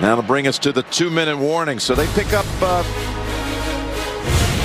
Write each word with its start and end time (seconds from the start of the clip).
That'll 0.00 0.22
bring 0.22 0.46
us 0.46 0.58
to 0.60 0.72
the 0.72 0.82
two-minute 0.84 1.36
warning. 1.36 1.78
So 1.78 1.94
they 1.94 2.06
pick 2.14 2.32
up 2.32 2.46
uh, 2.60 2.82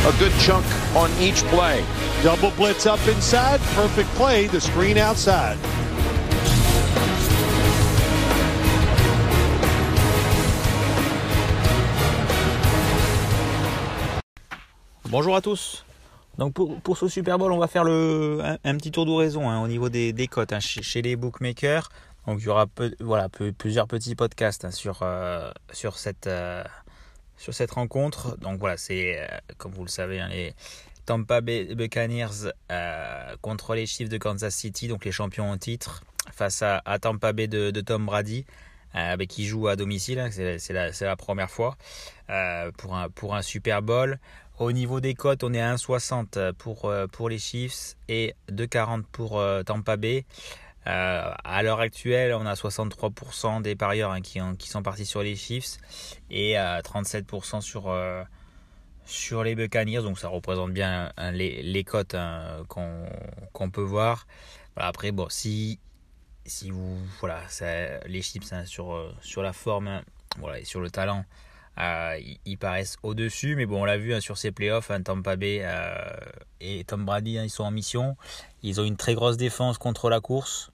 a 0.08 0.20
good 0.20 0.34
chunk 0.40 0.66
on 0.96 1.12
each 1.20 1.44
play. 1.46 1.84
Double 2.24 2.52
blitz 2.52 2.86
up 2.86 3.06
inside. 3.08 3.60
Perfect 3.76 4.10
play. 4.16 4.48
The 4.48 4.62
screen 4.62 4.98
outside. 4.98 5.58
Bonjour 15.10 15.36
à 15.38 15.42
tous. 15.42 15.86
Donc 16.38 16.54
pour, 16.54 16.80
pour, 16.82 16.98
ce 16.98 17.08
Super 17.08 17.38
Bowl, 17.38 17.52
on 17.52 17.58
va 17.58 17.68
faire 17.68 17.84
le, 17.84 18.40
un, 18.44 18.58
un 18.64 18.78
petit 18.78 18.92
tour 18.92 19.06
d'horizon 19.06 19.50
hein, 19.50 19.62
au 19.62 19.68
niveau 19.68 19.90
des, 19.90 20.14
des 20.14 20.28
cotes 20.28 20.54
hein, 20.54 20.60
chez, 20.60 20.84
chez, 20.84 21.02
les 21.02 21.16
bookmakers. 21.16 21.90
Donc 22.28 22.42
il 22.42 22.46
y 22.46 22.50
aura 22.50 22.68
voilà, 23.00 23.30
plusieurs 23.30 23.88
petits 23.88 24.14
podcasts 24.14 24.66
hein, 24.66 24.72
sur, 24.72 25.00
euh, 25.02 25.50
euh, 26.28 26.64
sur 27.38 27.54
cette 27.54 27.72
rencontre. 27.72 28.38
Donc 28.40 28.60
voilà, 28.60 28.76
c'est 28.76 29.18
euh, 29.22 29.28
comme 29.58 29.72
vous 29.72 29.86
le 29.86 29.90
savez, 29.90 30.22
les 30.30 30.54
Tampa 31.06 31.40
Bay 31.40 31.74
Buccaneers 31.74 32.52
contre 33.42 33.76
les 33.76 33.86
Chiefs 33.86 34.10
de 34.10 34.18
Kansas 34.18 34.54
City, 34.54 34.90
donc 34.90 35.06
les 35.06 35.14
champions 35.14 35.50
en 35.50 35.58
titre, 35.58 36.04
face 36.34 36.62
à, 36.62 36.82
Tampa 37.00 37.32
Bay 37.32 37.48
de, 37.48 37.72
Tom 37.82 38.06
Brady. 38.06 38.46
Euh, 38.96 39.18
qui 39.18 39.46
joue 39.46 39.68
à 39.68 39.76
domicile, 39.76 40.28
c'est 40.32 40.74
la, 40.74 41.16
première 41.16 41.52
fois 41.52 41.78
pour, 42.78 42.96
un, 42.96 43.10
pour 43.10 43.36
un 43.36 43.42
Super 43.42 43.82
Bowl. 43.82 44.20
Au 44.60 44.72
niveau 44.72 45.00
des 45.02 45.14
cotes, 45.14 45.44
on 45.44 45.54
est 45.54 45.62
à 45.62 45.76
1,60 45.76 46.54
pour, 46.54 46.92
pour 47.12 47.30
les 47.30 47.38
Chiefs 47.38 47.96
et 48.10 48.34
2,40 48.50 49.04
pour 49.12 49.42
Tampa 49.66 49.98
Bay. 49.98 50.26
Euh, 50.88 51.34
à 51.44 51.64
l'heure 51.64 51.80
actuelle, 51.80 52.34
on 52.34 52.46
a 52.46 52.54
63% 52.54 53.62
des 53.62 53.76
parieurs 53.76 54.12
hein, 54.12 54.22
qui, 54.22 54.40
ont, 54.42 54.56
qui, 54.56 54.70
sont 54.70 54.84
partis 54.84 55.06
sur 55.06 55.22
les 55.22 55.36
Chiefs 55.36 55.78
et 56.30 56.58
euh, 56.58 56.80
37% 56.80 57.62
sur, 57.62 57.90
euh, 57.90 58.24
sur 59.06 59.44
les 59.44 59.56
Buccaneers. 59.56 60.02
Donc 60.02 60.18
ça 60.18 60.30
représente 60.30 60.72
bien 60.72 61.12
hein, 61.18 61.32
les, 61.32 61.62
les 61.62 61.84
cotes 61.84 62.16
hein, 62.16 62.64
qu'on 62.68 63.70
peut 63.70 63.82
voir. 63.82 64.28
Après, 64.76 65.12
bon, 65.12 65.28
si, 65.30 65.80
si 66.46 66.72
vous. 66.72 66.98
Voilà, 67.20 67.42
les 68.06 68.22
Chiefs 68.22 68.54
sur, 68.66 69.14
sur 69.22 69.42
la 69.42 69.54
forme 69.54 70.02
voilà, 70.40 70.60
et 70.60 70.66
sur 70.66 70.82
le 70.82 70.90
talent, 70.90 71.26
euh, 71.80 72.20
ils, 72.46 72.58
paraissent 72.58 72.98
au-dessus, 73.04 73.56
mais 73.56 73.66
bon, 73.66 73.82
on 73.82 73.86
l'a 73.86 73.98
vu 73.98 74.14
hein, 74.14 74.20
sur 74.20 74.38
ces 74.38 74.52
playoffs, 74.52 74.90
hein, 74.90 75.02
Tampa 75.02 75.36
Bay 75.36 75.60
euh, 75.62 75.96
et 76.60 76.84
Tom 76.86 77.06
Brady, 77.06 77.38
hein, 77.38 77.44
ils 77.44 77.50
sont 77.50 77.64
en 77.64 77.72
mission. 77.72 78.18
Ils 78.64 78.82
ont 78.82 78.84
une 78.84 78.98
très 78.98 79.14
grosse 79.14 79.38
défense 79.38 79.78
contre 79.78 80.10
la 80.10 80.20
course. 80.20 80.72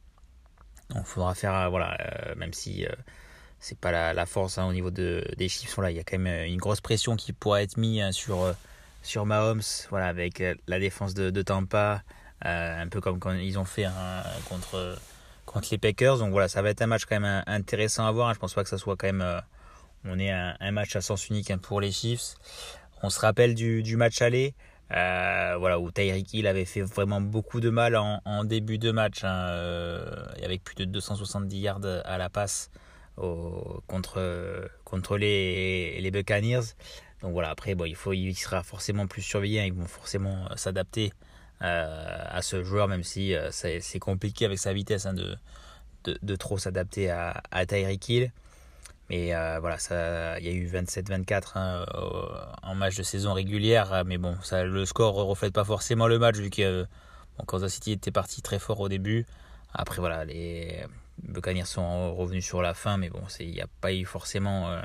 Donc, 0.90 1.04
il 1.06 1.06
faudra 1.06 1.34
faire, 1.36 1.54
euh, 1.56 1.70
voilà, 1.70 1.98
euh, 2.00 2.36
même 2.36 2.54
si 2.54 2.86
euh, 2.86 2.92
c'est 3.60 3.78
pas 3.78 3.92
la, 3.92 4.14
la 4.14 4.26
force 4.26 4.58
au 4.58 4.74
niveau 4.74 4.92
de, 4.92 5.24
des 5.38 5.50
chiffres, 5.50 5.84
il 5.90 5.96
y 5.96 6.00
a 6.00 6.04
quand 6.04 6.18
même 6.18 6.46
une 6.46 6.58
grosse 6.58 6.82
pression 6.82 7.16
qui 7.16 7.34
pourrait 7.34 7.64
être 7.64 7.78
mise 7.78 8.12
sur, 8.12 8.54
sur 9.02 9.26
Mahomes, 9.26 9.62
voilà, 9.90 10.08
avec 10.08 10.44
la 10.68 10.80
défense 10.80 11.14
de, 11.14 11.42
Tampa, 11.42 12.04
un 12.42 12.88
peu 12.90 13.00
comme 13.00 13.20
quand 13.20 13.34
ils 13.34 13.58
ont 13.58 13.66
fait 13.66 13.88
contre, 14.50 14.98
contre 15.46 15.70
les 15.72 15.78
Packers. 15.78 16.18
Donc 16.18 16.32
voilà, 16.32 16.50
ça 16.50 16.62
va 16.62 16.72
être 16.72 16.82
un 16.82 16.88
match 16.88 17.06
quand 17.06 17.20
même 17.20 17.44
intéressant 17.48 18.06
à 18.06 18.12
voir. 18.12 18.34
Je 18.34 18.40
pense 18.40 18.54
pas 18.54 18.64
que 18.64 18.70
ça 18.70 18.78
soit 18.78 18.98
quand 18.98 19.08
même 19.08 19.42
on 20.06 20.20
est 20.20 20.32
un, 20.32 20.56
un, 20.60 20.72
match 20.72 20.96
à 20.98 21.02
sens 21.02 21.30
unique 21.30 21.50
hein, 21.50 21.58
pour 21.58 21.80
les 21.80 21.92
Chiefs. 21.92 22.36
On 23.02 23.10
se 23.10 23.20
rappelle 23.20 23.56
du, 23.56 23.84
du 23.84 23.96
match 23.96 24.22
aller, 24.22 24.54
euh, 24.92 25.56
voilà, 25.58 25.80
où 25.80 25.90
Tyreek 25.92 26.34
Hill 26.34 26.48
avait 26.48 26.66
fait 26.66 26.82
vraiment 26.82 27.22
beaucoup 27.22 27.60
de 27.60 27.70
mal 27.70 27.96
en, 27.96 28.44
début 28.44 28.78
de 28.78 28.92
match, 28.92 29.24
hein, 29.24 29.48
euh, 29.50 30.26
avec 30.44 30.64
plus 30.64 30.76
de 30.76 30.86
270 30.86 31.58
yards 31.60 31.86
à 32.06 32.18
la 32.18 32.30
passe 32.30 32.70
contre, 33.88 34.70
contre 34.84 35.18
les, 35.18 36.00
les 36.02 36.12
Buccaneers. 36.12 36.76
Donc 37.22 37.32
voilà, 37.32 37.50
après, 37.50 37.76
bon, 37.76 37.86
il, 37.86 37.96
faut, 37.96 38.14
il 38.14 38.36
sera 38.36 38.64
forcément 38.64 39.08
plus 39.08 39.22
surveillé, 39.22 39.62
hein, 39.62 39.66
ils 39.66 39.74
vont 39.74 39.88
forcément 39.88 40.48
s'adapter 40.56 41.14
euh, 41.62 42.26
à 42.28 42.42
ce 42.42 42.64
joueur, 42.64 42.88
même 42.88 43.04
si 43.04 43.34
c'est 43.52 44.00
compliqué 44.00 44.46
avec 44.46 44.60
sa 44.60 44.74
vitesse 44.74 45.06
hein, 45.06 45.14
de, 45.14 45.38
de, 46.04 46.20
de, 46.22 46.36
trop 46.36 46.58
s'adapter 46.58 47.10
à, 47.10 47.42
à 47.52 47.66
Tyreek 47.66 48.10
Hill. 48.10 48.32
Mais 49.10 49.36
euh, 49.36 49.60
voilà, 49.60 49.78
il 50.40 50.46
y 50.46 50.50
a 50.50 50.54
eu 50.54 50.68
27-24 50.68 51.52
hein, 51.56 51.86
en 52.64 52.76
match 52.76 52.96
de 52.96 53.04
saison 53.04 53.34
régulière, 53.34 54.04
mais 54.06 54.18
bon, 54.18 54.38
ça, 54.42 54.64
le 54.64 54.86
score 54.86 55.18
ne 55.18 55.24
reflète 55.24 55.54
pas 55.54 55.66
forcément 55.66 56.08
le 56.08 56.20
match 56.20 56.38
vu 56.38 56.50
que 56.50 56.86
bon, 57.38 57.46
Kansas 57.46 57.74
City 57.74 57.92
était 57.92 58.12
parti 58.12 58.42
très 58.42 58.60
fort 58.60 58.80
au 58.80 58.90
début. 58.90 59.26
Après 59.74 60.00
voilà, 60.00 60.24
les 60.24 60.86
Buccaneers 61.22 61.66
sont 61.66 62.16
revenus 62.16 62.46
sur 62.46 62.62
la 62.62 62.74
fin, 62.74 62.98
mais 62.98 63.10
bon, 63.10 63.24
il 63.40 63.52
n'y 63.52 63.62
a 63.62 63.68
pas 63.82 63.94
eu 63.94 64.06
forcément 64.06 64.70
euh, 64.70 64.82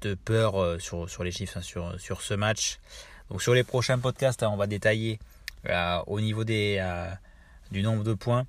de 0.00 0.14
peur 0.14 0.60
euh, 0.60 0.78
sur, 0.78 1.08
sur 1.08 1.24
les 1.24 1.30
chiffres 1.30 1.58
hein, 1.58 1.62
sur, 1.62 1.98
sur 2.00 2.20
ce 2.22 2.34
match. 2.34 2.78
Donc 3.30 3.42
sur 3.42 3.54
les 3.54 3.64
prochains 3.64 3.98
podcasts, 3.98 4.42
hein, 4.42 4.50
on 4.52 4.56
va 4.56 4.66
détailler 4.66 5.18
euh, 5.68 5.98
au 6.06 6.20
niveau 6.20 6.44
des, 6.44 6.78
euh, 6.80 7.10
du 7.70 7.82
nombre 7.82 8.04
de 8.04 8.14
points, 8.14 8.46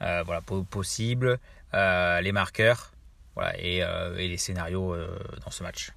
voilà, 0.00 0.40
possible, 0.40 1.38
les 1.72 2.32
marqueurs 2.32 2.92
voilà, 3.34 3.58
et, 3.58 3.82
euh, 3.82 4.16
et 4.18 4.28
les 4.28 4.36
scénarios 4.36 4.94
euh, 4.94 5.18
dans 5.44 5.50
ce 5.50 5.62
match. 5.62 5.92